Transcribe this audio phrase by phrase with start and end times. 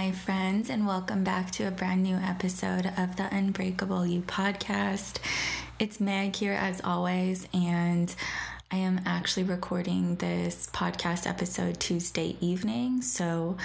[0.00, 5.18] My friends, and welcome back to a brand new episode of the Unbreakable You podcast.
[5.78, 8.16] It's Meg here as always, and
[8.70, 13.58] I am actually recording this podcast episode Tuesday evening, so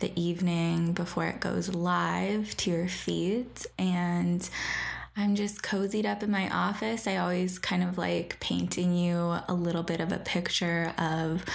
[0.00, 3.66] the evening before it goes live to your feeds.
[3.78, 4.46] And
[5.16, 7.06] I'm just cozied up in my office.
[7.06, 11.46] I always kind of like painting you a little bit of a picture of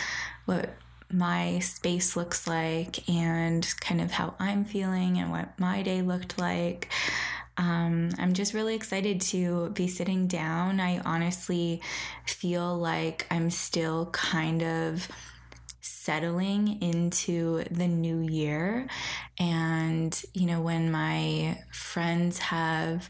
[0.45, 0.72] what
[1.14, 6.39] my space looks like and kind of how I'm feeling and what my day looked
[6.39, 6.92] like.
[7.56, 10.80] Um, I'm just really excited to be sitting down.
[10.80, 11.81] I honestly
[12.25, 15.08] feel like I'm still kind of
[15.81, 18.88] settling into the new year.
[19.39, 23.09] And, you know, when my friends have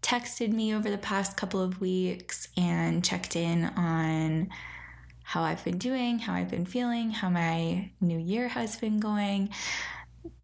[0.00, 4.48] texted me over the past couple of weeks and checked in on,
[5.24, 9.48] how I've been doing, how I've been feeling, how my new year has been going.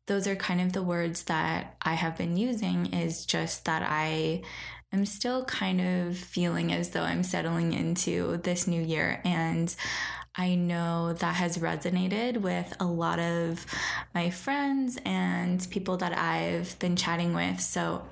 [0.07, 4.43] Those are kind of the words that I have been using, is just that I
[4.93, 9.21] am still kind of feeling as though I'm settling into this new year.
[9.25, 9.73] And
[10.35, 13.67] I know that has resonated with a lot of
[14.15, 17.61] my friends and people that I've been chatting with.
[17.61, 18.05] So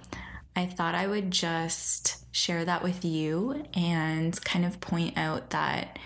[0.55, 5.99] I thought I would just share that with you and kind of point out that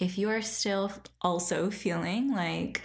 [0.00, 2.80] if you are still also feeling like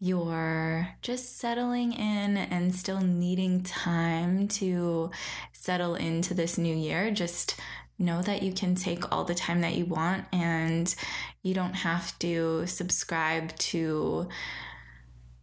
[0.00, 5.10] you're just settling in and still needing time to
[5.52, 7.60] settle into this new year, just
[7.98, 10.94] know that you can take all the time that you want and
[11.42, 14.26] you don't have to subscribe to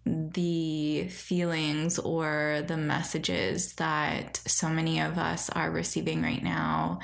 [0.03, 6.97] the feelings or the messages that so many of us are receiving right now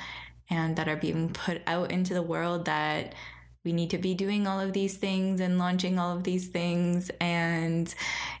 [0.50, 3.14] and that are being put out into the world that
[3.64, 7.10] we need to be doing all of these things and launching all of these things.
[7.20, 7.92] And,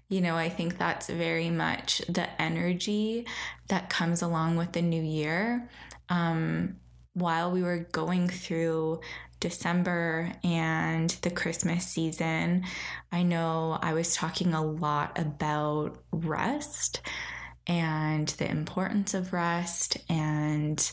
[0.08, 3.26] you know, I think that's very much the energy
[3.68, 5.68] that comes along with the new year.
[6.10, 6.76] Um,
[7.14, 9.00] while we were going through
[9.40, 12.64] December and the Christmas season,
[13.10, 17.00] I know I was talking a lot about rest
[17.66, 20.92] and the importance of rest and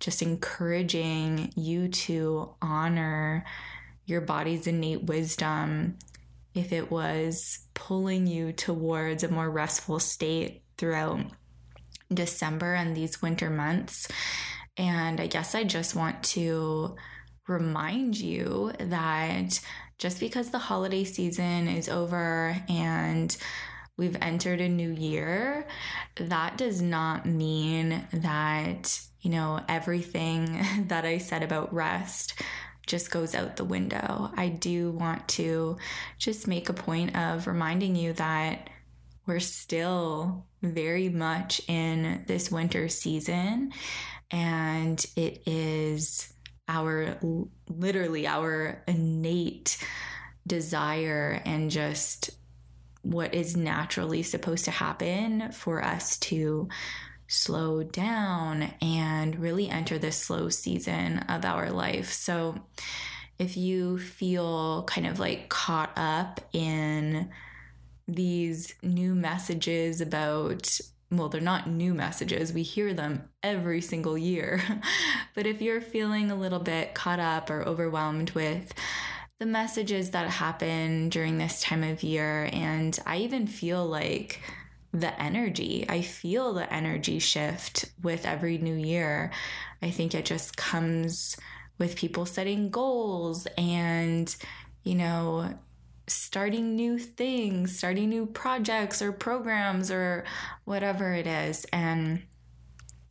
[0.00, 3.44] just encouraging you to honor
[4.04, 5.98] your body's innate wisdom
[6.54, 11.20] if it was pulling you towards a more restful state throughout
[12.12, 14.08] December and these winter months.
[14.76, 16.96] And I guess I just want to
[17.48, 19.60] remind you that
[19.98, 23.36] just because the holiday season is over and
[23.96, 25.66] we've entered a new year,
[26.16, 32.40] that does not mean that, you know, everything that I said about rest
[32.86, 34.30] just goes out the window.
[34.36, 35.78] I do want to
[36.16, 38.70] just make a point of reminding you that
[39.26, 43.72] we're still very much in this winter season
[44.30, 46.32] and it is
[46.68, 47.18] our
[47.68, 49.84] literally our innate
[50.46, 52.30] desire and just
[53.02, 56.68] what is naturally supposed to happen for us to
[57.28, 62.12] slow down and really enter this slow season of our life.
[62.12, 62.60] So,
[63.38, 67.28] if you feel kind of like caught up in
[68.08, 72.52] these new messages about well, they're not new messages.
[72.52, 74.60] We hear them every single year.
[75.34, 78.74] but if you're feeling a little bit caught up or overwhelmed with
[79.38, 84.40] the messages that happen during this time of year, and I even feel like
[85.00, 85.86] the energy.
[85.88, 89.32] I feel the energy shift with every new year.
[89.82, 91.36] I think it just comes
[91.78, 94.34] with people setting goals and,
[94.82, 95.54] you know,
[96.06, 100.24] starting new things, starting new projects or programs or
[100.64, 101.66] whatever it is.
[101.72, 102.22] And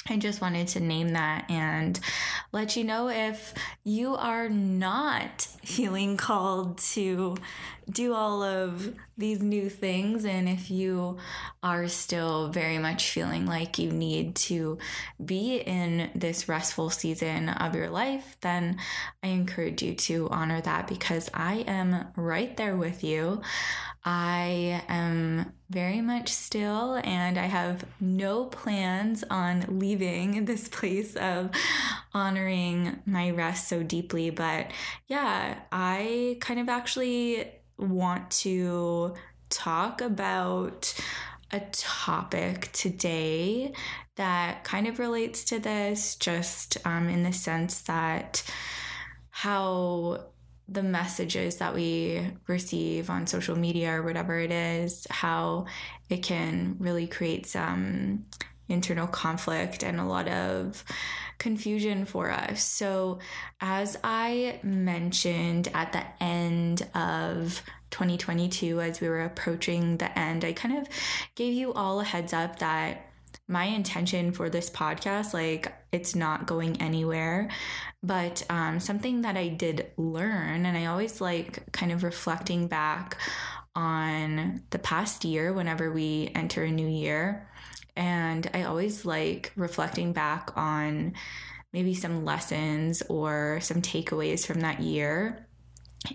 [0.08, 2.00] I just wanted to name that and
[2.52, 3.54] let you know if
[3.84, 7.36] you are not feeling called to
[7.90, 10.26] do all of these new things.
[10.26, 11.18] And if you
[11.62, 14.78] are still very much feeling like you need to
[15.24, 18.78] be in this restful season of your life, then
[19.24, 23.42] I encourage you to honor that because I am right there with you.
[24.08, 31.50] I am very much still, and I have no plans on leaving this place of
[32.14, 34.30] honoring my rest so deeply.
[34.30, 34.70] But
[35.08, 39.14] yeah, I kind of actually want to
[39.50, 40.94] talk about
[41.52, 43.74] a topic today
[44.16, 48.44] that kind of relates to this, just um, in the sense that
[49.30, 50.26] how
[50.68, 55.66] the messages that we receive on social media or whatever it is, how
[56.10, 58.26] it can really create some
[58.68, 60.84] internal conflict and a lot of
[61.38, 62.64] confusion for us.
[62.64, 63.20] So,
[63.62, 67.62] as I mentioned at the end of
[67.92, 70.88] 2022, as we were approaching the end, I kind of
[71.36, 73.12] gave you all a heads up that
[73.48, 77.50] my intention for this podcast, like, it's not going anywhere.
[78.02, 83.18] But um, something that I did learn, and I always like kind of reflecting back
[83.76, 87.48] on the past year whenever we enter a new year.
[87.96, 91.14] And I always like reflecting back on
[91.72, 95.48] maybe some lessons or some takeaways from that year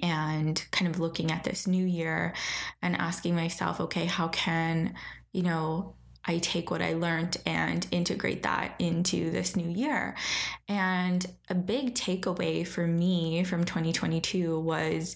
[0.02, 2.34] and kind of looking at this new year
[2.80, 4.94] and asking myself, okay, how can,
[5.32, 5.94] you know,
[6.24, 10.14] I take what I learned and integrate that into this new year.
[10.68, 15.14] And a big takeaway for me from 2022 was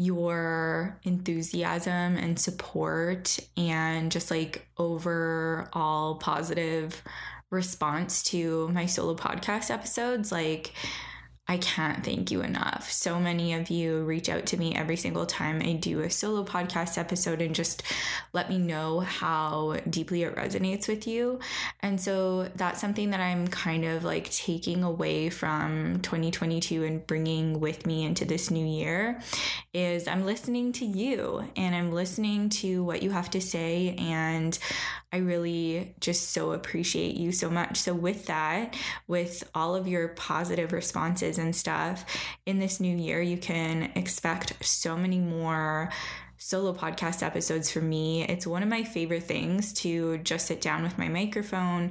[0.00, 7.02] your enthusiasm and support and just like overall positive
[7.50, 10.32] response to my solo podcast episodes.
[10.32, 10.72] Like,
[11.50, 12.92] I can't thank you enough.
[12.92, 16.44] So many of you reach out to me every single time I do a solo
[16.44, 17.82] podcast episode and just
[18.32, 21.40] let me know how deeply it resonates with you.
[21.80, 27.58] And so that's something that I'm kind of like taking away from 2022 and bringing
[27.58, 29.20] with me into this new year
[29.74, 34.56] is I'm listening to you and I'm listening to what you have to say and
[35.12, 37.78] I really just so appreciate you so much.
[37.78, 38.76] So, with that,
[39.08, 42.04] with all of your positive responses and stuff
[42.46, 45.90] in this new year, you can expect so many more
[46.38, 48.24] solo podcast episodes for me.
[48.24, 51.90] It's one of my favorite things to just sit down with my microphone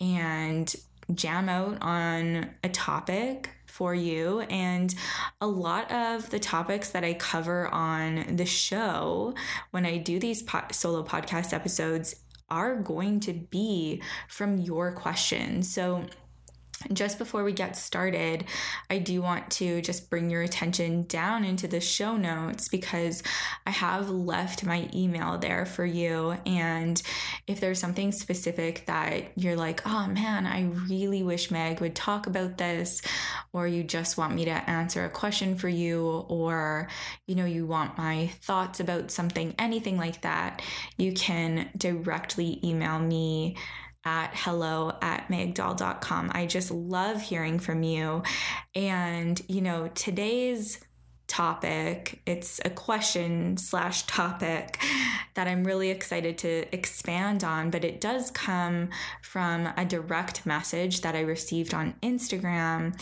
[0.00, 0.74] and
[1.14, 4.40] jam out on a topic for you.
[4.40, 4.94] And
[5.40, 9.34] a lot of the topics that I cover on the show
[9.70, 12.14] when I do these po- solo podcast episodes
[12.50, 15.72] are going to be from your questions.
[15.72, 16.04] So,
[16.92, 18.44] just before we get started,
[18.88, 23.22] I do want to just bring your attention down into the show notes because
[23.66, 26.36] I have left my email there for you.
[26.46, 27.00] And
[27.46, 32.26] if there's something specific that you're like, oh man, I really wish Meg would talk
[32.26, 33.02] about this,
[33.52, 36.88] or you just want me to answer a question for you, or
[37.26, 40.62] you know, you want my thoughts about something, anything like that,
[40.96, 43.56] you can directly email me
[44.04, 46.30] at hello at megdoll.com.
[46.34, 48.22] I just love hearing from you.
[48.74, 50.80] And, you know, today's
[51.26, 54.82] topic, it's a question slash topic
[55.34, 58.90] that I'm really excited to expand on, but it does come
[59.22, 63.00] from a direct message that I received on Instagram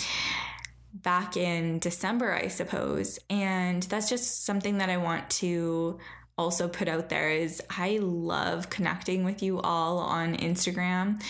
[0.93, 3.19] back in December, I suppose.
[3.31, 5.99] And that's just something that I want to
[6.39, 11.21] also put out there is I love connecting with you all on Instagram,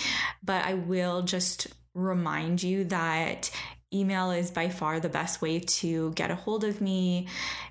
[0.42, 3.50] but I will just remind you that
[3.92, 7.26] email is by far the best way to get a hold of me.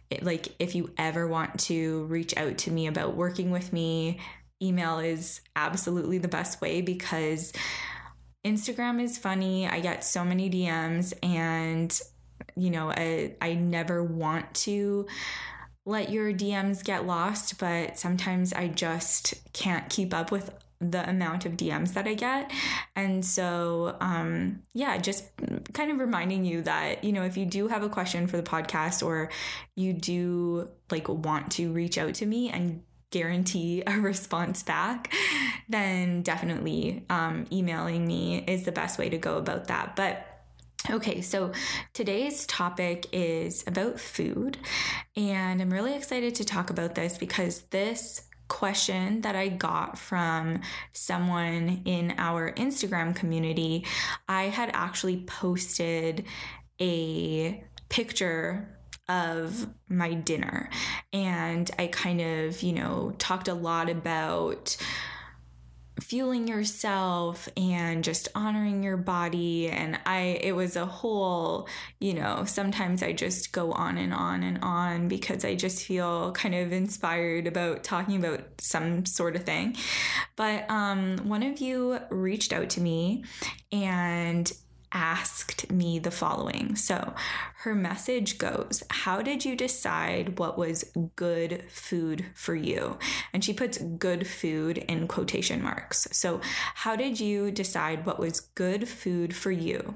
[0.10, 4.20] It, like, if you ever want to reach out to me about working with me,
[4.62, 7.54] email is absolutely the best way because
[8.46, 9.68] Instagram is funny.
[9.68, 12.00] I get so many DMs, and
[12.56, 15.06] you know, I, I never want to
[15.88, 21.46] let your DMs get lost, but sometimes I just can't keep up with the amount
[21.46, 22.52] of DMs that I get.
[22.96, 25.26] And so, um, yeah, just
[25.74, 28.44] kind of reminding you that, you know, if you do have a question for the
[28.44, 29.32] podcast or
[29.76, 35.14] you do like want to reach out to me and guarantee a response back,
[35.70, 39.96] then definitely um, emailing me is the best way to go about that.
[39.96, 40.37] But
[40.90, 41.52] Okay, so
[41.92, 44.58] today's topic is about food,
[45.18, 50.62] and I'm really excited to talk about this because this question that I got from
[50.94, 53.86] someone in our Instagram community,
[54.30, 56.24] I had actually posted
[56.80, 58.78] a picture
[59.10, 60.70] of my dinner.
[61.12, 64.78] And I kind of, you know, talked a lot about
[66.00, 69.70] fueling yourself and just honoring your body.
[69.70, 71.68] And i it was a whole
[72.00, 76.32] you know sometimes i just go on and on and on because i just feel
[76.34, 79.76] kind of inspired about talking about some sort of thing.
[80.36, 83.24] But um one of you reached out to me
[83.72, 84.52] and
[84.92, 86.76] asked me the following.
[86.76, 87.14] So
[87.62, 92.98] her message goes, How did you decide what was good food for you?
[93.34, 96.08] And she puts good food in quotation marks.
[96.12, 96.40] So,
[96.76, 99.96] how did you decide what was good food for you?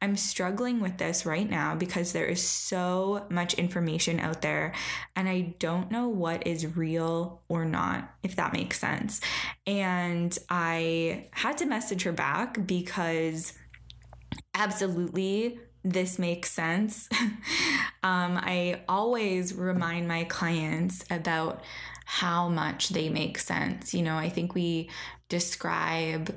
[0.00, 4.72] I'm struggling with this right now because there is so much information out there
[5.16, 9.20] and I don't know what is real or not, if that makes sense.
[9.66, 13.52] And I had to message her back because
[14.54, 17.08] absolutely this makes sense.
[18.02, 21.62] um, I always remind my clients about
[22.04, 23.94] how much they make sense.
[23.94, 24.90] You know, I think we
[25.28, 26.34] describe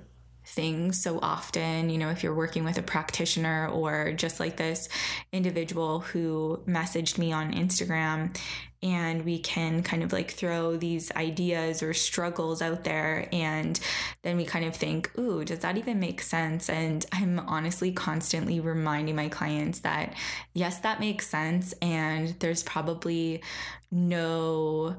[0.53, 1.89] things so often.
[1.89, 4.87] You know, if you're working with a practitioner or just like this
[5.31, 8.35] individual who messaged me on Instagram,
[8.81, 13.79] and we can kind of like throw these ideas or struggles out there, and
[14.23, 16.69] then we kind of think, ooh, does that even make sense?
[16.69, 20.13] And I'm honestly constantly reminding my clients that
[20.53, 23.41] yes, that makes sense, and there's probably
[23.89, 24.97] no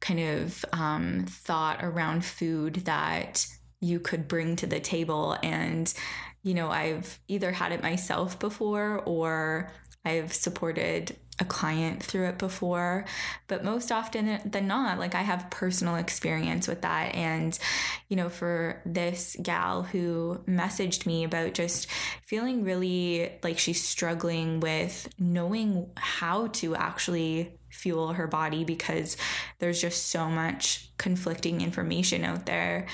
[0.00, 3.46] kind of um, thought around food that
[3.80, 5.36] you could bring to the table.
[5.42, 5.92] And,
[6.42, 9.70] you know, I've either had it myself before or
[10.04, 13.04] I've supported a client through it before,
[13.46, 17.14] but most often than not, like I have personal experience with that.
[17.14, 17.58] And,
[18.08, 21.88] you know, for this gal who messaged me about just
[22.26, 29.16] feeling really like she's struggling with knowing how to actually fuel her body because
[29.58, 32.86] there's just so much conflicting information out there.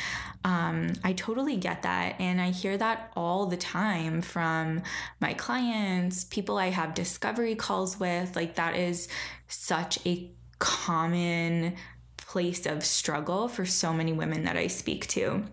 [0.45, 2.17] Um, I totally get that.
[2.19, 4.83] And I hear that all the time from
[5.21, 8.35] my clients, people I have discovery calls with.
[8.35, 9.09] Like, that is
[9.47, 11.77] such a common
[12.17, 15.45] place of struggle for so many women that I speak to.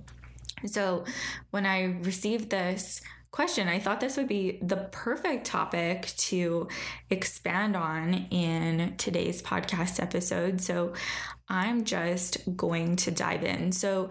[0.65, 1.05] So,
[1.51, 6.67] when I received this question, I thought this would be the perfect topic to
[7.09, 10.61] expand on in today's podcast episode.
[10.61, 10.93] So
[11.47, 13.71] I'm just going to dive in.
[13.71, 14.09] So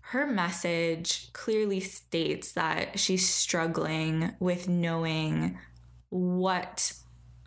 [0.00, 5.58] her message clearly states that she's struggling with knowing
[6.08, 6.92] what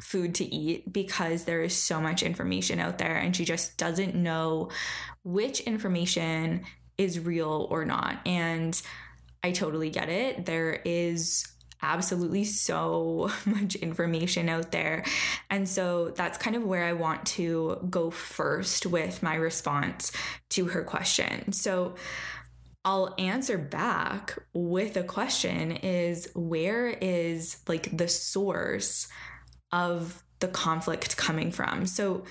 [0.02, 4.16] food to eat because there is so much information out there and she just doesn't
[4.16, 4.70] know
[5.24, 6.64] which information
[6.98, 8.20] is real or not.
[8.26, 8.82] And
[9.44, 10.46] I totally get it.
[10.46, 11.46] There is
[11.82, 15.04] absolutely so much information out there.
[15.50, 20.12] And so that's kind of where I want to go first with my response
[20.52, 21.52] to her question.
[21.52, 21.96] So
[22.86, 29.08] I'll answer back with a question is where is like the source
[29.72, 31.86] of the conflict coming from?
[31.86, 32.24] So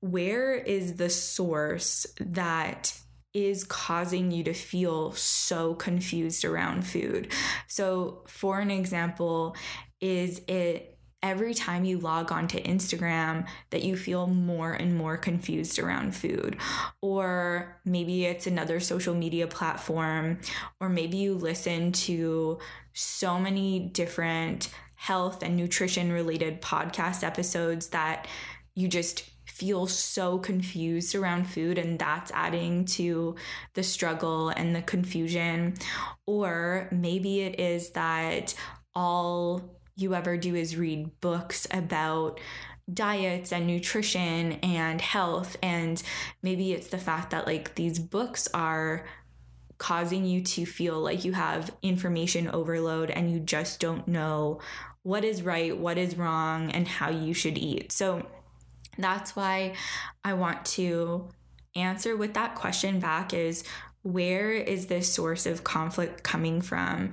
[0.00, 2.96] where is the source that
[3.36, 7.30] is causing you to feel so confused around food.
[7.68, 9.54] So, for an example,
[10.00, 15.78] is it every time you log onto Instagram that you feel more and more confused
[15.78, 16.56] around food.
[17.02, 20.38] Or maybe it's another social media platform,
[20.80, 22.58] or maybe you listen to
[22.92, 28.28] so many different health and nutrition related podcast episodes that
[28.74, 33.36] you just feel so confused around food and that's adding to
[33.74, 35.74] the struggle and the confusion.
[36.26, 38.54] Or maybe it is that
[38.94, 42.40] all you ever do is read books about
[42.92, 46.00] diets and nutrition and health and
[46.42, 49.04] maybe it's the fact that like these books are
[49.78, 54.60] causing you to feel like you have information overload and you just don't know
[55.02, 57.92] what is right, what is wrong, and how you should eat.
[57.92, 58.26] So,
[58.98, 59.74] that's why
[60.24, 61.28] I want to
[61.74, 63.64] answer with that question back is
[64.06, 67.10] where is this source of conflict coming from?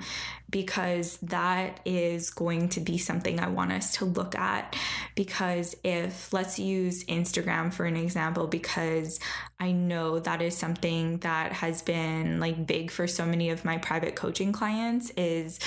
[0.51, 4.75] Because that is going to be something I want us to look at.
[5.15, 9.19] Because if, let's use Instagram for an example, because
[9.59, 13.79] I know that is something that has been like big for so many of my
[13.79, 15.59] private coaching clients, is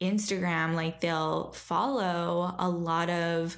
[0.00, 3.56] Instagram, like they'll follow a lot of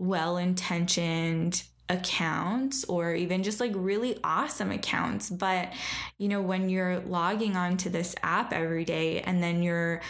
[0.00, 5.28] well intentioned accounts or even just like really awesome accounts.
[5.28, 5.72] But,
[6.18, 10.00] you know, when you're logging onto this app every day and then you're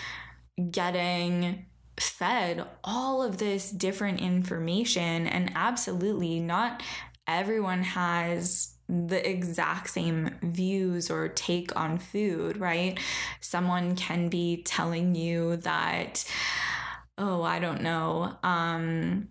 [0.71, 1.67] getting
[1.99, 6.83] fed all of this different information, and absolutely not
[7.27, 12.99] everyone has the exact same views or take on food, right?
[13.41, 16.25] Someone can be telling you that,
[17.17, 19.29] oh, I don't know, um,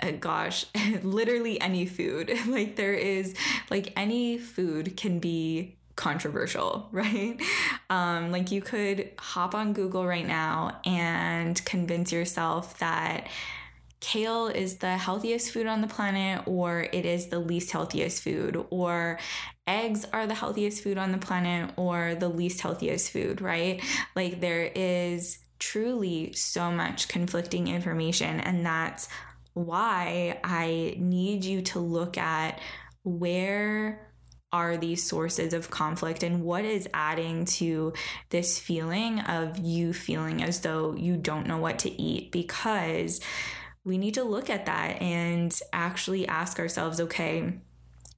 [0.00, 0.66] uh, gosh,
[1.02, 2.32] literally any food.
[2.46, 3.34] like there is,
[3.70, 7.36] like any food can be controversial, right?
[7.90, 13.28] Um, like you could hop on Google right now and convince yourself that
[14.00, 18.64] kale is the healthiest food on the planet or it is the least healthiest food
[18.70, 19.18] or
[19.66, 23.82] eggs are the healthiest food on the planet or the least healthiest food, right?
[24.14, 29.08] Like there is truly so much conflicting information and that's
[29.66, 32.60] why I need you to look at
[33.02, 34.08] where
[34.52, 37.92] are these sources of conflict and what is adding to
[38.30, 43.20] this feeling of you feeling as though you don't know what to eat because
[43.84, 47.58] we need to look at that and actually ask ourselves okay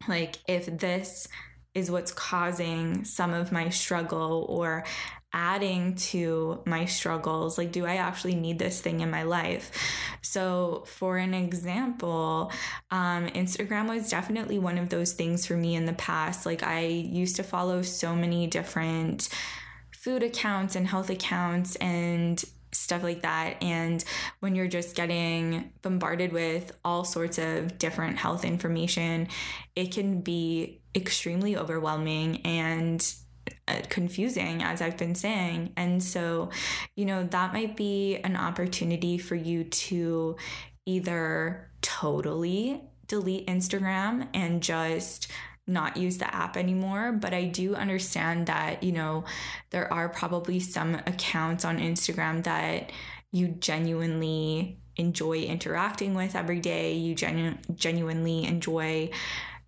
[0.08, 1.26] like if this
[1.74, 4.84] is what's causing some of my struggle or
[5.32, 9.70] adding to my struggles like do i actually need this thing in my life
[10.22, 12.50] so for an example
[12.90, 16.80] um, instagram was definitely one of those things for me in the past like i
[16.80, 19.28] used to follow so many different
[19.92, 23.62] food accounts and health accounts and stuff like that.
[23.62, 24.02] And
[24.40, 29.28] when you're just getting bombarded with all sorts of different health information,
[29.76, 33.14] it can be extremely overwhelming and
[33.68, 35.72] Uh, confusing, as I've been saying.
[35.76, 36.50] And so,
[36.96, 40.36] you know, that might be an opportunity for you to
[40.86, 45.30] either totally delete Instagram and just
[45.66, 49.24] not use the app anymore, but I do understand that, you know,
[49.70, 52.90] there are probably some accounts on Instagram that
[53.30, 56.94] you genuinely enjoy interacting with every day.
[56.94, 59.10] You genu- genuinely enjoy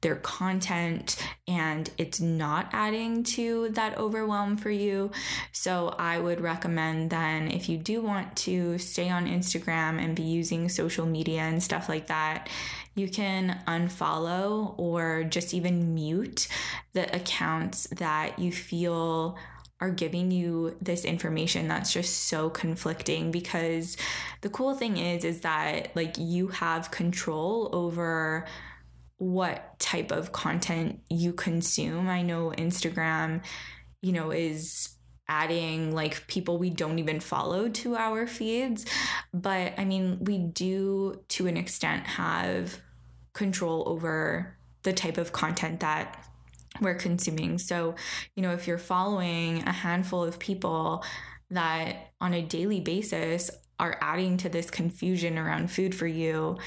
[0.02, 1.16] their content
[1.49, 5.11] and it's not adding to that overwhelm for you.
[5.52, 10.23] So I would recommend then if you do want to stay on Instagram and be
[10.23, 12.48] using social media and stuff like that,
[12.94, 16.48] you can unfollow or just even mute
[16.92, 19.38] the accounts that you feel
[19.81, 23.96] are giving you this information that's just so conflicting because
[24.42, 28.46] the cool thing is is that like you have control over
[29.22, 32.08] what type of content you consume.
[32.08, 33.44] I know Instagram,
[34.00, 34.96] you know, is
[35.28, 38.85] adding like people we don't even follow to our feeds.
[39.32, 42.80] But I mean, we do to an extent have
[43.32, 46.26] control over the type of content that
[46.80, 47.58] we're consuming.
[47.58, 47.94] So,
[48.35, 51.04] you know, if you're following a handful of people
[51.50, 56.58] that on a daily basis are adding to this confusion around food for you,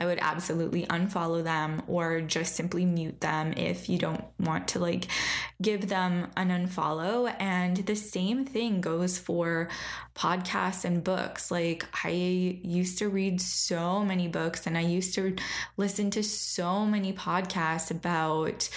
[0.00, 4.78] I would absolutely unfollow them or just simply mute them if you don't want to
[4.78, 5.06] like
[5.60, 7.34] give them an unfollow.
[7.38, 9.68] And the same thing goes for
[10.16, 11.50] podcasts and books.
[11.50, 15.36] Like I used to read so many books and I used to
[15.76, 18.70] listen to so many podcasts about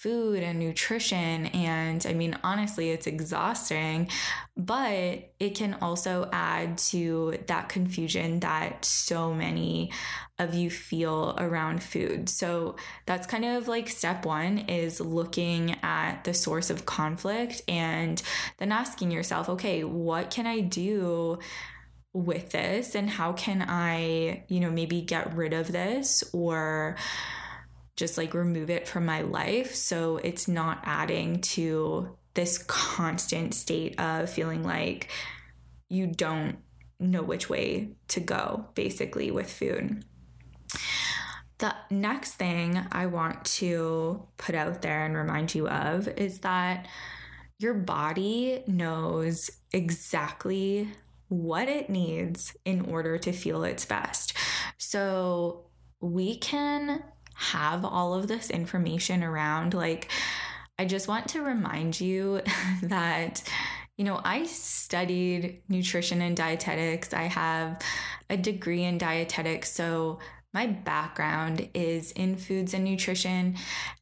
[0.00, 1.44] food and nutrition.
[1.46, 4.08] And I mean, honestly, it's exhausting,
[4.56, 9.92] but it can also add to that confusion that so many
[10.38, 12.30] of you feel around food.
[12.30, 18.22] So that's kind of like step one is looking at the source of conflict and
[18.56, 21.38] then asking yourself, okay, what can I do?
[22.12, 26.96] with this and how can I, you know, maybe get rid of this or
[28.00, 34.00] just like remove it from my life so it's not adding to this constant state
[34.00, 35.08] of feeling like
[35.90, 36.56] you don't
[36.98, 40.02] know which way to go basically with food.
[41.58, 46.88] The next thing I want to put out there and remind you of is that
[47.58, 50.88] your body knows exactly
[51.28, 54.32] what it needs in order to feel its best.
[54.78, 55.66] So
[56.00, 57.02] we can
[57.40, 59.74] have all of this information around.
[59.74, 60.10] Like,
[60.78, 62.42] I just want to remind you
[62.82, 63.42] that,
[63.96, 67.80] you know, I studied nutrition and dietetics, I have
[68.28, 69.72] a degree in dietetics.
[69.72, 70.18] So,
[70.52, 73.56] my background is in foods and nutrition.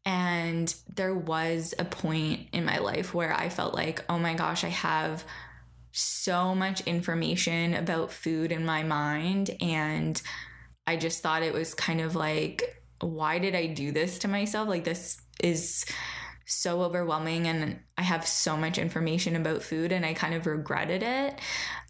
[0.06, 4.64] And there was a point in my life where I felt like, oh my gosh,
[4.64, 5.24] I have
[5.92, 9.50] so much information about food in my mind.
[9.60, 10.20] And
[10.86, 14.68] I just thought it was kind of like why did I do this to myself?
[14.68, 15.84] Like, this is
[16.46, 21.02] so overwhelming, and I have so much information about food, and I kind of regretted
[21.02, 21.38] it.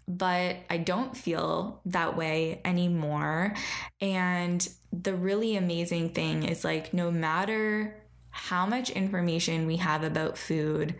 [0.09, 3.53] but I don't feel that way anymore.
[4.01, 7.95] And the really amazing thing is like, no matter
[8.31, 10.95] how much information we have about food,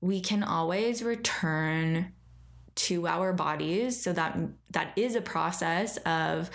[0.00, 2.12] we can always return
[2.74, 4.02] to our bodies.
[4.02, 4.36] So that
[4.72, 6.50] that is a process of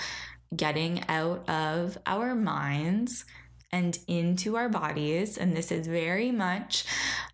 [0.56, 3.26] getting out of our minds
[3.72, 5.38] and into our bodies.
[5.38, 6.86] And this is very much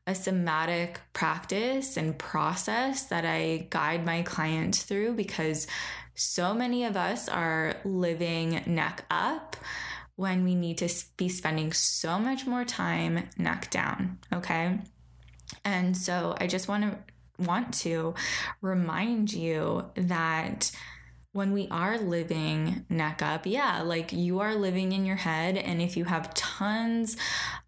[0.07, 5.67] a somatic practice and process that I guide my clients through because
[6.15, 9.55] so many of us are living neck up
[10.15, 14.19] when we need to be spending so much more time neck down.
[14.31, 14.79] Okay.
[15.65, 16.97] And so I just want to
[17.39, 18.13] want to
[18.61, 20.71] remind you that
[21.33, 25.57] when we are living neck up, yeah, like you are living in your head.
[25.57, 27.17] And if you have tons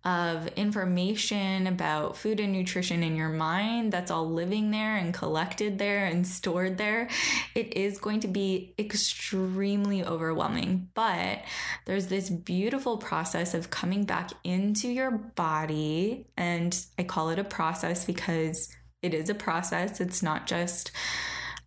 [0.04, 5.80] of information about food and nutrition in your mind that's all living there and collected
[5.80, 7.10] there and stored there,
[7.56, 10.88] it is going to be extremely overwhelming.
[10.94, 11.44] But
[11.86, 16.28] there's this beautiful process of coming back into your body.
[16.38, 18.70] And I call it a process because
[19.02, 20.92] it is a process, it's not just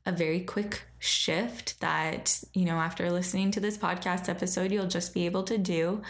[0.08, 5.12] a very quick shift that, you know, after listening to this podcast episode, you'll just
[5.12, 6.00] be able to do.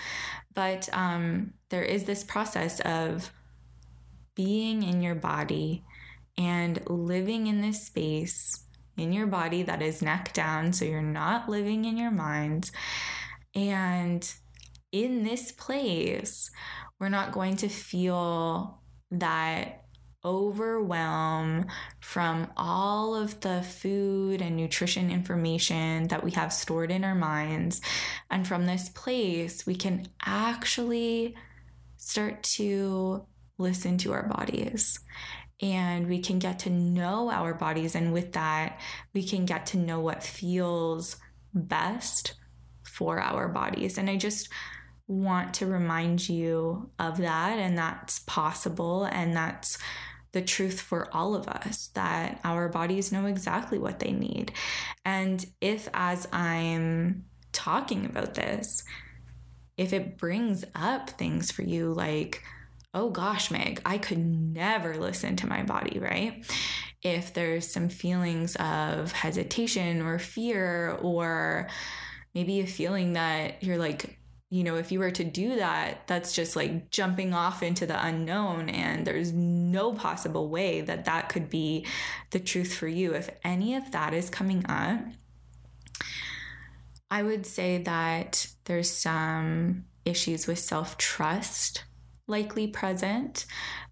[0.54, 3.32] But um, there is this process of
[4.36, 5.84] being in your body
[6.38, 8.64] and living in this space
[8.96, 10.72] in your body that is neck down.
[10.72, 12.70] So you're not living in your mind.
[13.56, 14.32] And
[14.92, 16.52] in this place,
[17.00, 18.80] we're not going to feel
[19.10, 19.87] that
[20.24, 21.66] overwhelm
[22.00, 27.80] from all of the food and nutrition information that we have stored in our minds.
[28.30, 31.36] And from this place, we can actually
[31.96, 33.26] start to
[33.58, 35.00] listen to our bodies
[35.60, 37.94] and we can get to know our bodies.
[37.94, 38.80] And with that,
[39.12, 41.16] we can get to know what feels
[41.52, 42.34] best
[42.82, 43.98] for our bodies.
[43.98, 44.48] And I just
[45.08, 49.78] want to remind you of that, and that's possible, and that's
[50.38, 54.52] the truth for all of us that our bodies know exactly what they need.
[55.04, 58.84] And if, as I'm talking about this,
[59.76, 62.44] if it brings up things for you like,
[62.94, 66.46] oh gosh, Meg, I could never listen to my body, right?
[67.02, 71.68] If there's some feelings of hesitation or fear, or
[72.32, 74.20] maybe a feeling that you're like,
[74.50, 78.06] you know, if you were to do that, that's just like jumping off into the
[78.06, 78.70] unknown.
[78.70, 79.32] And there's
[79.70, 81.86] no possible way that that could be
[82.30, 83.14] the truth for you.
[83.14, 85.00] If any of that is coming up,
[87.10, 91.84] I would say that there's some issues with self trust
[92.26, 93.46] likely present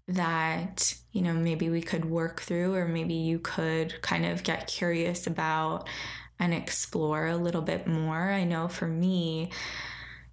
[0.07, 4.67] that, you know, maybe we could work through, or maybe you could kind of get
[4.67, 5.87] curious about
[6.39, 8.31] and explore a little bit more.
[8.31, 9.51] I know for me,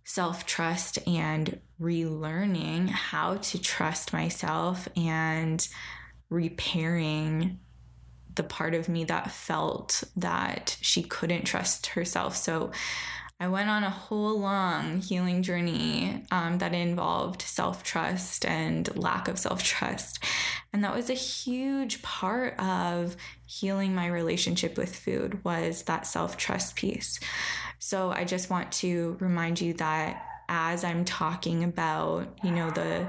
[0.04, 5.66] self trust and relearning how to trust myself and
[6.30, 7.58] repairing
[8.34, 12.37] the part of me that felt that she couldn't trust herself.
[12.37, 12.72] So
[13.40, 19.28] I went on a whole long healing journey um, that involved self trust and lack
[19.28, 20.22] of self trust.
[20.72, 26.37] And that was a huge part of healing my relationship with food was that self
[26.37, 27.18] trust piece.
[27.78, 33.09] So I just want to remind you that as I'm talking about, you know, the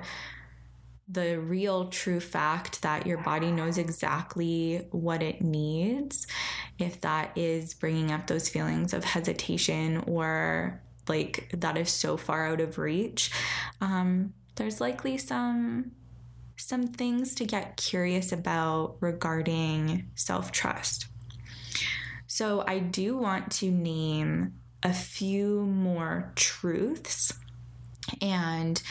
[1.08, 6.26] the real true fact that your body knows exactly what it needs
[6.80, 12.48] if that is bringing up those feelings of hesitation or like that is so far
[12.48, 13.30] out of reach
[13.82, 15.92] um, there's likely some
[16.58, 21.06] some things to get curious about regarding self-trust.
[22.26, 24.54] So i do want to name
[24.86, 27.34] a few more truths.
[28.22, 28.82] And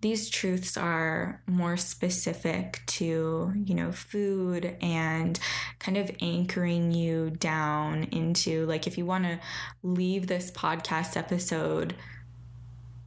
[0.00, 5.38] these truths are more specific to, you know, food and
[5.80, 9.38] kind of anchoring you down into like if you want to
[9.82, 11.94] leave this podcast episode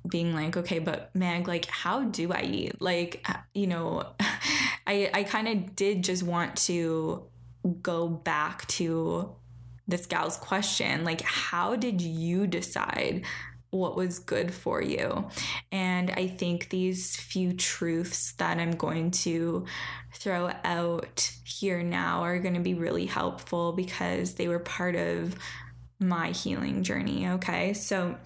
[0.07, 2.81] being like, okay, but Meg, like, how do I eat?
[2.81, 4.05] Like, uh, you know,
[4.86, 7.23] I I kind of did just want to
[7.81, 9.34] go back to
[9.87, 13.23] this gal's question like how did you decide
[13.71, 15.29] what was good for you.
[15.71, 19.65] And I think these few truths that I'm going to
[20.13, 25.35] throw out here now are going to be really helpful because they were part of
[25.99, 27.29] my healing journey.
[27.29, 27.73] Okay.
[27.73, 28.17] So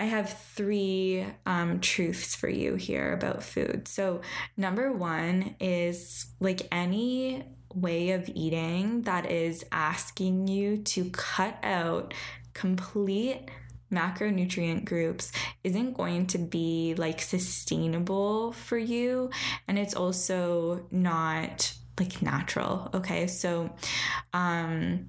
[0.00, 3.86] I have three um, truths for you here about food.
[3.86, 4.22] So,
[4.56, 12.14] number one is like any way of eating that is asking you to cut out
[12.54, 13.48] complete
[13.92, 15.32] macronutrient groups
[15.62, 19.30] isn't going to be like sustainable for you.
[19.68, 23.26] And it's also not like natural okay?
[23.26, 23.70] So
[24.32, 25.08] um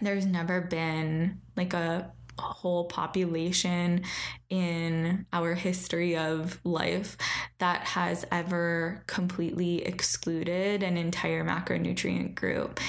[0.00, 4.02] there's never been like a whole population
[4.48, 7.16] in our history of life
[7.58, 12.80] that has ever completely excluded an entire macronutrient group.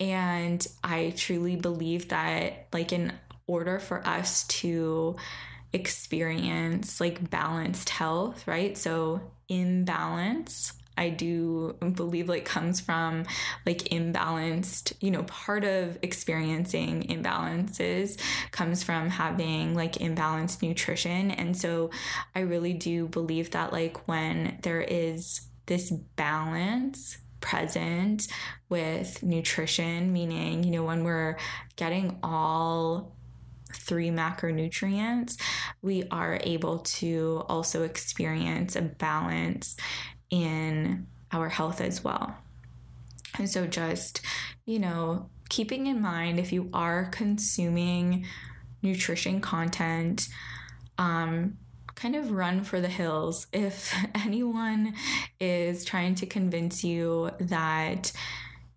[0.00, 3.12] And I truly believe that, like, in
[3.46, 5.16] order for us to
[5.72, 8.76] experience like balanced health, right?
[8.76, 13.24] So, imbalance I do believe like comes from
[13.64, 21.30] like imbalanced, you know, part of experiencing imbalances comes from having like imbalanced nutrition.
[21.30, 21.90] And so
[22.34, 28.26] I really do believe that like when there is this balance present
[28.68, 31.36] with nutrition, meaning, you know, when we're
[31.76, 33.14] getting all
[33.72, 35.40] three macronutrients,
[35.82, 39.76] we are able to also experience a balance
[40.30, 42.36] in our health as well.
[43.38, 44.20] And so, just,
[44.64, 48.26] you know, keeping in mind if you are consuming
[48.82, 50.28] nutrition content,
[50.98, 51.58] um,
[51.94, 53.46] kind of run for the hills.
[53.52, 54.94] If anyone
[55.40, 58.12] is trying to convince you that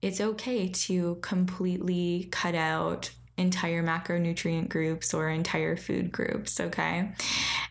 [0.01, 7.11] it's okay to completely cut out entire macronutrient groups or entire food groups, okay?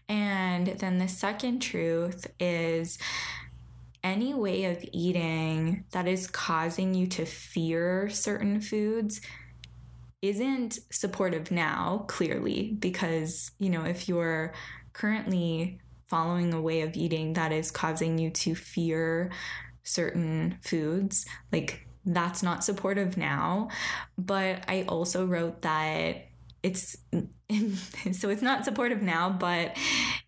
[0.09, 2.99] And then the second truth is
[4.03, 9.21] any way of eating that is causing you to fear certain foods
[10.23, 14.53] isn't supportive now, clearly, because, you know, if you're
[14.93, 19.31] currently following a way of eating that is causing you to fear
[19.83, 23.69] certain foods, like that's not supportive now.
[24.19, 26.27] But I also wrote that
[26.63, 26.97] it's
[28.13, 29.77] so it's not supportive now, but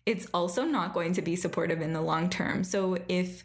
[0.05, 2.63] it's also not going to be supportive in the long term.
[2.63, 3.43] So if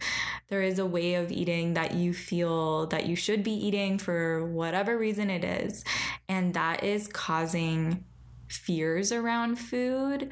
[0.48, 4.44] there is a way of eating that you feel that you should be eating for
[4.46, 5.84] whatever reason it is,
[6.28, 8.04] and that is causing
[8.48, 10.30] fears around food,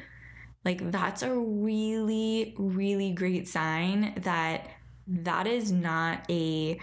[0.64, 4.68] like that's a really, really great sign that
[5.06, 6.78] that is not a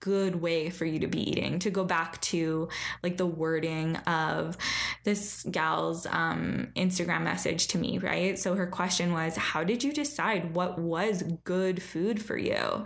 [0.00, 2.68] good way for you to be eating to go back to
[3.02, 4.56] like the wording of
[5.04, 8.38] this gal's um, instagram message to me right?
[8.38, 12.84] So her question was how did you decide what was good food for you?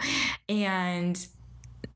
[0.48, 1.24] And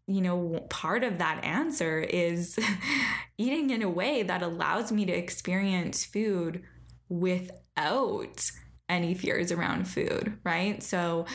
[0.09, 2.57] you know, part of that answer is
[3.39, 6.63] eating in a way that allows me to experience food
[7.09, 8.41] without
[8.89, 10.83] any fears around food, right?
[10.83, 11.27] So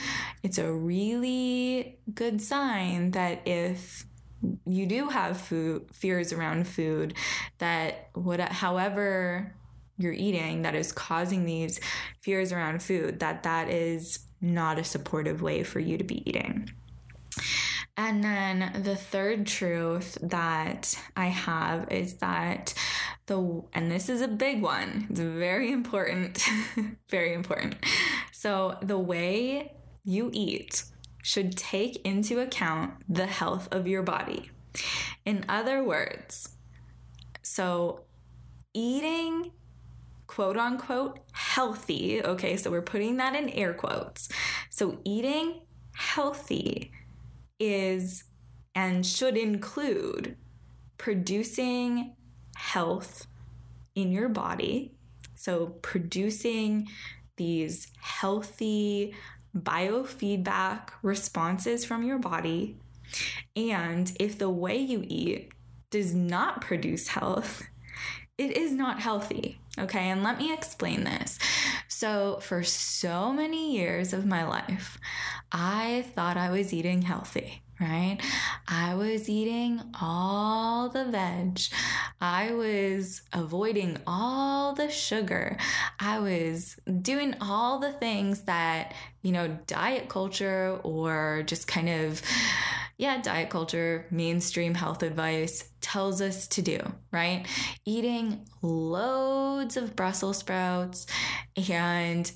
[0.43, 4.05] it's a really good sign that if
[4.65, 7.13] you do have food fears around food
[7.59, 9.53] that what however
[9.97, 11.79] you're eating that is causing these
[12.21, 16.71] fears around food that that is not a supportive way for you to be eating.
[17.97, 22.73] And then the third truth that I have is that
[23.25, 26.43] the, and this is a big one, it's very important,
[27.09, 27.75] very important.
[28.31, 29.73] So the way
[30.03, 30.83] you eat
[31.21, 34.49] should take into account the health of your body.
[35.25, 36.49] In other words,
[37.43, 38.01] so
[38.73, 39.51] eating
[40.27, 44.29] quote unquote healthy, okay, so we're putting that in air quotes.
[44.69, 45.61] So eating
[45.93, 46.91] healthy
[47.61, 48.23] is
[48.73, 50.35] and should include
[50.97, 52.15] producing
[52.55, 53.27] health
[53.95, 54.93] in your body.
[55.35, 56.87] So, producing
[57.37, 59.15] these healthy
[59.55, 62.77] biofeedback responses from your body.
[63.55, 65.51] And if the way you eat
[65.89, 67.63] does not produce health,
[68.37, 69.59] it is not healthy.
[69.77, 71.37] Okay, and let me explain this.
[71.87, 74.97] So, for so many years of my life,
[75.51, 78.17] I thought I was eating healthy, right?
[78.67, 81.59] I was eating all the veg.
[82.21, 85.57] I was avoiding all the sugar.
[85.99, 92.21] I was doing all the things that, you know, diet culture or just kind of,
[92.97, 96.79] yeah, diet culture, mainstream health advice tells us to do,
[97.11, 97.45] right?
[97.83, 101.07] Eating loads of Brussels sprouts
[101.69, 102.31] and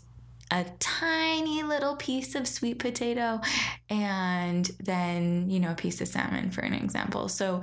[0.51, 3.41] a tiny little piece of sweet potato
[3.89, 7.27] and then, you know, a piece of salmon for an example.
[7.29, 7.61] So,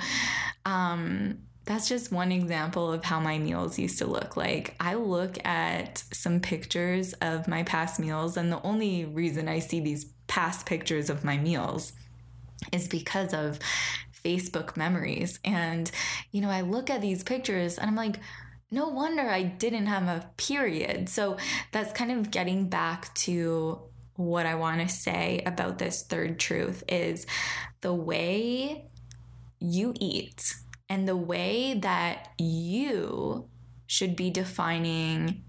[0.65, 4.75] um, that's just one example of how my meals used to look like.
[4.81, 9.79] I look at some pictures of my past meals, and the only reason I see
[9.79, 11.93] these past pictures of my meals
[12.73, 13.61] is because of
[14.25, 15.39] Facebook memories.
[15.45, 15.91] And,
[16.31, 18.17] you know, I look at these pictures and I'm like,
[18.73, 21.09] no wonder I didn't have a period.
[21.11, 21.37] So
[21.71, 23.81] that's kind of getting back to
[24.17, 27.27] what I want to say about this third truth is
[27.83, 28.87] the way
[29.61, 30.55] you eat
[30.89, 33.49] and the way that you
[33.87, 35.45] should be defining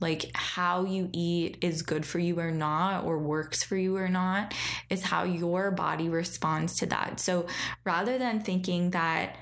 [0.00, 4.08] like how you eat is good for you or not or works for you or
[4.08, 4.54] not
[4.90, 7.18] is how your body responds to that.
[7.18, 7.46] So
[7.84, 9.36] rather than thinking that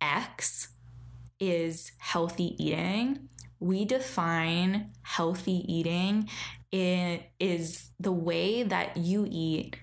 [0.00, 0.68] X
[1.42, 3.28] is healthy eating,
[3.58, 6.28] we define healthy eating
[6.72, 9.76] it is the way that you eat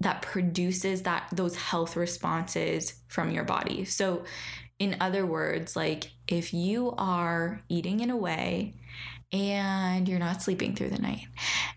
[0.00, 3.86] that produces that those health responses from your body.
[3.86, 4.24] So
[4.78, 8.74] in other words, like if you are eating in a way
[9.32, 11.26] and you're not sleeping through the night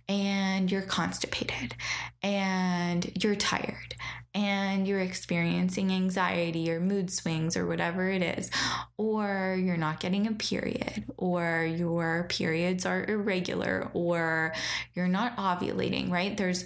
[0.10, 1.76] and you're constipated
[2.22, 3.96] and you're tired
[4.34, 8.52] and you're experiencing anxiety or mood swings or whatever it is,
[8.98, 14.54] or you're not getting a period, or your periods are irregular, or
[14.94, 16.38] you're not ovulating, right?
[16.38, 16.65] There's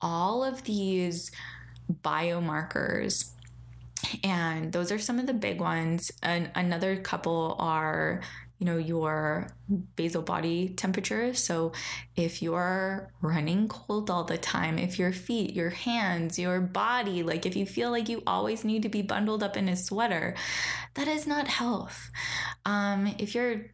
[0.00, 1.30] all of these
[2.02, 3.30] biomarkers
[4.22, 6.10] and those are some of the big ones.
[6.22, 8.20] And another couple are
[8.58, 9.48] you know your
[9.96, 11.34] basal body temperature.
[11.34, 11.72] So
[12.16, 17.46] if you're running cold all the time if your feet your hands your body like
[17.46, 20.34] if you feel like you always need to be bundled up in a sweater
[20.94, 22.10] that is not health.
[22.64, 23.66] Um, if your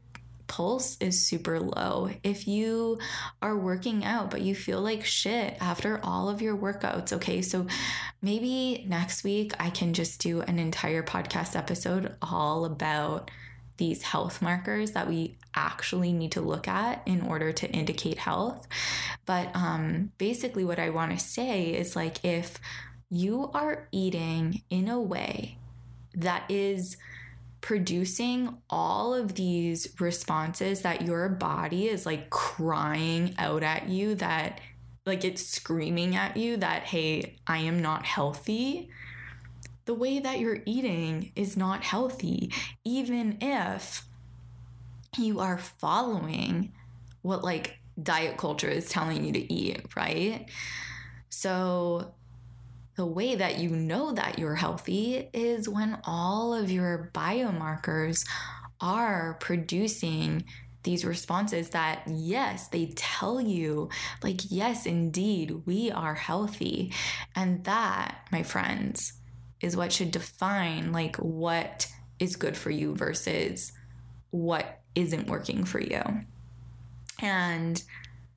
[0.46, 2.98] pulse is super low if you
[3.40, 7.40] are working out but you feel like shit after all of your workouts okay?
[7.40, 7.66] So
[8.22, 13.30] maybe next week i can just do an entire podcast episode all about
[13.80, 18.68] these health markers that we actually need to look at in order to indicate health.
[19.26, 22.58] But um, basically, what I want to say is like if
[23.10, 25.58] you are eating in a way
[26.14, 26.96] that is
[27.60, 34.60] producing all of these responses that your body is like crying out at you that
[35.04, 38.88] like it's screaming at you that hey i am not healthy
[39.84, 42.52] the way that you're eating is not healthy,
[42.84, 44.04] even if
[45.18, 46.72] you are following
[47.22, 50.46] what like diet culture is telling you to eat, right?
[51.28, 52.14] So,
[52.96, 58.26] the way that you know that you're healthy is when all of your biomarkers
[58.80, 60.44] are producing
[60.82, 63.88] these responses that, yes, they tell you,
[64.22, 66.92] like, yes, indeed, we are healthy.
[67.34, 69.19] And that, my friends,
[69.60, 71.86] is what should define like what
[72.18, 73.72] is good for you versus
[74.30, 76.02] what isn't working for you.
[77.20, 77.82] And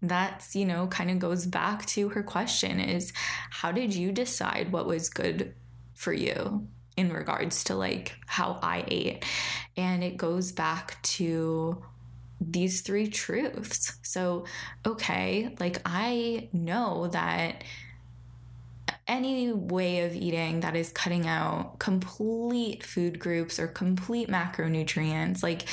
[0.01, 3.13] that's, you know, kind of goes back to her question is
[3.49, 5.53] how did you decide what was good
[5.95, 9.25] for you in regards to like how I ate?
[9.77, 11.81] And it goes back to
[12.41, 13.97] these three truths.
[14.01, 14.45] So,
[14.85, 17.63] okay, like I know that
[19.07, 25.63] any way of eating that is cutting out complete food groups or complete macronutrients, like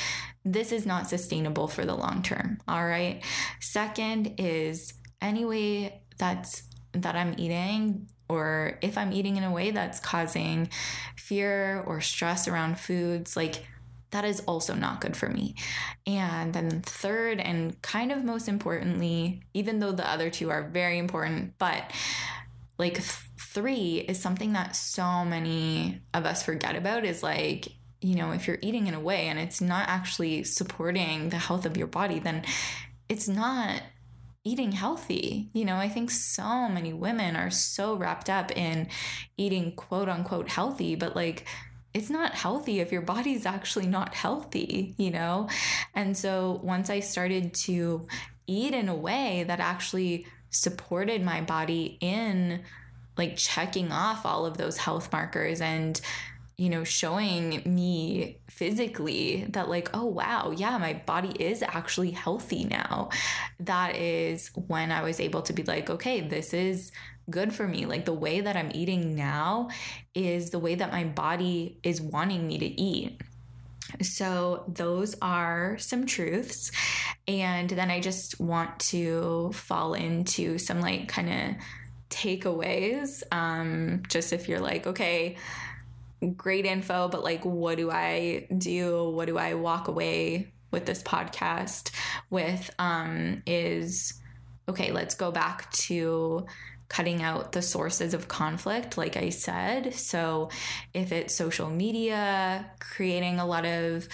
[0.45, 2.59] this is not sustainable for the long term.
[2.67, 3.23] All right.
[3.61, 6.63] Second is any way that's
[6.93, 10.69] that I'm eating or if I'm eating in a way that's causing
[11.17, 13.67] fear or stress around foods, like
[14.11, 15.55] that is also not good for me.
[16.07, 20.99] And then, third, and kind of most importantly, even though the other two are very
[20.99, 21.93] important, but
[22.81, 27.69] like three is something that so many of us forget about is like
[28.01, 31.65] you know if you're eating in a way and it's not actually supporting the health
[31.67, 32.43] of your body then
[33.09, 33.83] it's not
[34.45, 35.51] eating healthy.
[35.53, 38.89] You know, I think so many women are so wrapped up in
[39.37, 41.47] eating quote unquote healthy, but like
[41.93, 45.49] it's not healthy if your body's actually not healthy, you know?
[45.95, 48.07] And so once I started to
[48.47, 52.63] eat in a way that actually supported my body in
[53.17, 56.01] like checking off all of those health markers and
[56.57, 62.65] you know showing me physically that like oh wow yeah my body is actually healthy
[62.65, 63.09] now.
[63.61, 66.93] That is when i was able to be like okay this is
[67.29, 67.87] good for me.
[67.87, 69.69] Like the way that i'm eating now
[70.15, 73.21] is the way that my body is wanting me to eat
[74.03, 76.73] so, those are some truths.
[77.29, 81.63] And then I just want to fall into some like kind of
[82.11, 83.23] takeaways.
[83.33, 85.37] Um, just if you're like, okay,
[86.37, 89.11] great info, but like, what do I do?
[89.11, 91.91] What do I walk away with this podcast
[92.29, 92.71] with?
[92.79, 94.15] Um, is
[94.69, 96.47] okay, let's go back to
[96.91, 99.95] cutting out the sources of conflict, like I said.
[99.95, 100.51] So
[100.93, 104.09] if it's social media, creating a lot of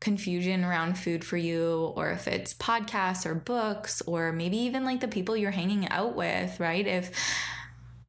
[0.00, 5.00] confusion around food for you, or if it's podcasts or books, or maybe even like
[5.00, 6.86] the people you're hanging out with, right?
[6.86, 7.10] If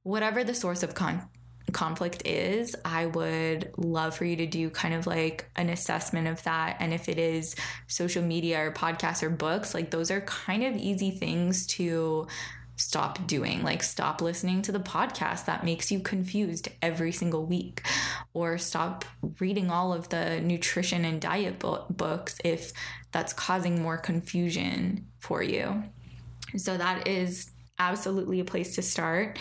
[0.03, 1.27] whatever the source of con-
[1.71, 6.43] conflict is, I would love for you to do kind of like an assessment of
[6.43, 6.77] that.
[6.79, 7.55] And if it is
[7.87, 12.27] social media or podcasts or books, like those are kind of easy things to
[12.75, 13.63] stop doing.
[13.63, 17.85] Like, stop listening to the podcast that makes you confused every single week,
[18.33, 19.05] or stop
[19.39, 22.73] reading all of the nutrition and diet bo- books if
[23.11, 25.83] that's causing more confusion for you.
[26.57, 29.39] So, that is absolutely a place to start.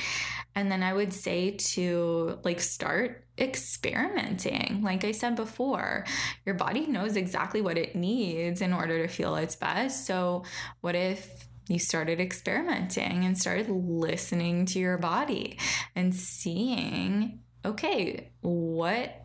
[0.55, 4.83] And then I would say to like start experimenting.
[4.83, 6.05] Like I said before,
[6.45, 10.07] your body knows exactly what it needs in order to feel its best.
[10.07, 10.45] So,
[10.81, 15.59] what if you started experimenting and started listening to your body
[15.95, 19.25] and seeing, okay, what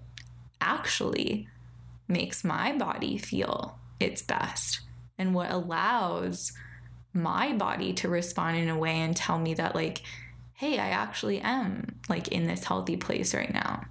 [0.61, 1.47] actually
[2.07, 4.81] makes my body feel its best
[5.17, 6.53] and what allows
[7.13, 10.03] my body to respond in a way and tell me that, like,
[10.53, 13.85] hey, I actually am like in this healthy place right now.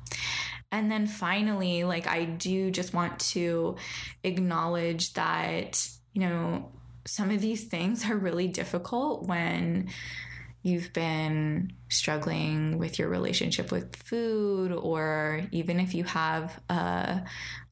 [0.73, 3.77] And then finally, like, I do just want to
[4.25, 6.73] acknowledge that, you know,
[7.07, 9.89] some of these things are really difficult when
[10.63, 17.23] you've been struggling with your relationship with food or even if you have a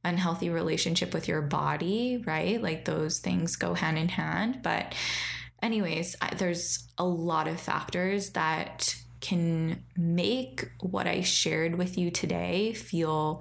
[0.04, 2.62] unhealthy relationship with your body right?
[2.62, 4.60] Like those things go hand in hand.
[4.62, 4.94] But
[5.60, 12.74] anyways there's a lot of factors that can make what i shared with you today
[12.74, 13.40] feel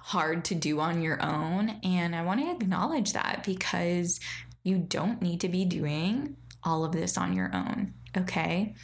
[0.00, 1.80] hard to do on your own.
[1.84, 4.20] And i want to acknowledge that because
[4.62, 8.74] you don't need to be doing all of this on your own, okay?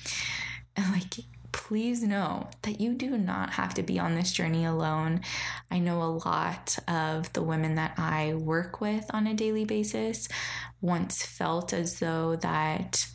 [0.76, 1.14] Like,
[1.52, 5.20] please know that you do not have to be on this journey alone.
[5.70, 10.28] I know a lot of the women that I work with on a daily basis
[10.80, 13.06] once felt as though that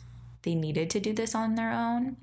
[0.42, 2.16] they needed to do this on their own.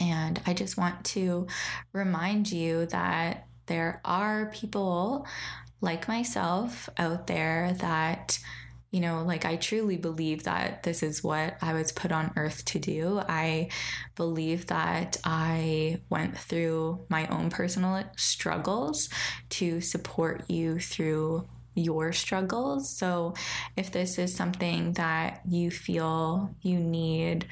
[0.00, 1.46] And I just want to
[1.92, 5.26] remind you that there are people
[5.80, 8.38] like myself out there that
[8.90, 12.64] you know, like I truly believe that this is what I was put on earth
[12.66, 13.20] to do.
[13.28, 13.68] I
[14.16, 19.10] believe that I went through my own personal struggles
[19.50, 22.90] to support you through your struggles.
[22.96, 23.34] So,
[23.76, 27.46] if this is something that you feel you need,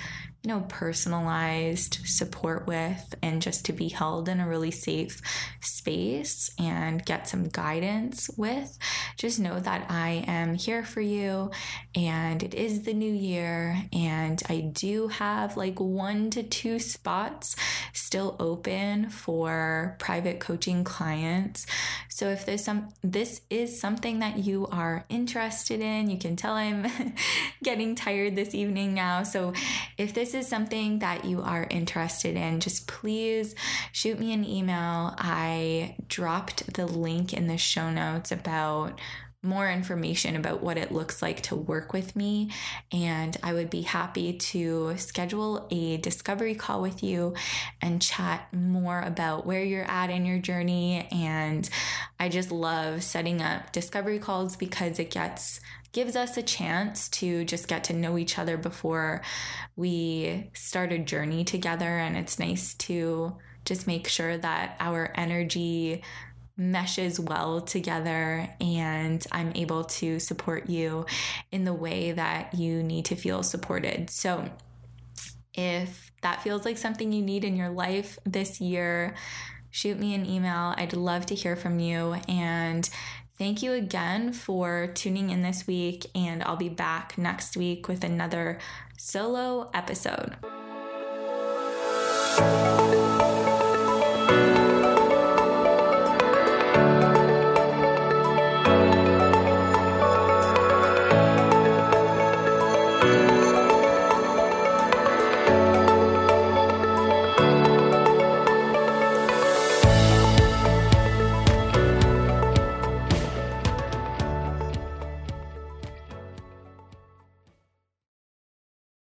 [0.46, 5.20] you know, personalized support with, and just to be held in a really safe
[5.60, 8.78] space and get some guidance with,
[9.18, 11.50] just know that I am here for you.
[11.96, 17.56] And it is the new year, and I do have like one to two spots
[17.92, 21.66] still open for private coaching clients.
[22.08, 26.54] So, if there's some, this is something that you are interested in, you can tell
[26.54, 26.86] I'm
[27.64, 29.24] getting tired this evening now.
[29.24, 29.52] So,
[29.98, 33.54] if this is something that you are interested in, just please
[33.90, 35.14] shoot me an email.
[35.18, 39.00] I dropped the link in the show notes about
[39.42, 42.50] more information about what it looks like to work with me.
[42.92, 47.34] And I would be happy to schedule a discovery call with you
[47.80, 51.08] and chat more about where you're at in your journey.
[51.12, 51.68] And
[52.18, 55.60] I just love setting up discovery calls because it gets
[55.92, 59.22] gives us a chance to just get to know each other before
[59.76, 61.98] we start a journey together.
[61.98, 66.02] And it's nice to just make sure that our energy
[66.56, 71.04] meshes well together and I'm able to support you
[71.52, 74.08] in the way that you need to feel supported.
[74.10, 74.48] So,
[75.52, 79.14] if that feels like something you need in your life this year,
[79.70, 80.74] shoot me an email.
[80.76, 82.14] I'd love to hear from you.
[82.28, 82.88] And
[83.38, 88.02] Thank you again for tuning in this week, and I'll be back next week with
[88.02, 88.58] another
[88.96, 90.36] solo episode.